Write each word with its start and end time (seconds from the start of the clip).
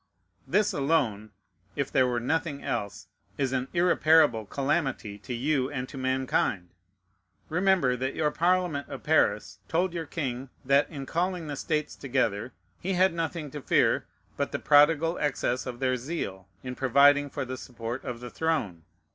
This 0.47 0.73
alone 0.73 1.29
(if 1.75 1.91
there 1.91 2.07
were 2.07 2.19
nothing 2.19 2.63
else) 2.63 3.07
is 3.37 3.53
an 3.53 3.67
irreparable 3.71 4.47
calamity 4.47 5.19
to 5.19 5.31
you 5.31 5.69
and 5.69 5.87
to 5.89 5.95
mankind. 5.95 6.69
Remember 7.49 7.95
that 7.95 8.15
your 8.15 8.31
Parliament 8.31 8.89
of 8.89 9.03
Paris 9.03 9.59
told 9.67 9.93
your 9.93 10.07
king, 10.07 10.49
that, 10.65 10.89
in 10.89 11.05
calling 11.05 11.45
the 11.45 11.55
states 11.55 11.95
together, 11.95 12.51
he 12.79 12.93
had 12.93 13.13
nothing 13.13 13.51
to 13.51 13.61
fear 13.61 14.07
but 14.37 14.51
the 14.51 14.57
prodigal 14.57 15.19
excess 15.19 15.67
of 15.67 15.79
their 15.79 15.97
zeal 15.97 16.47
in 16.63 16.73
providing 16.73 17.29
for 17.29 17.45
the 17.45 17.55
support 17.55 18.03
of 18.03 18.21
the 18.21 18.31
throne. 18.31 18.81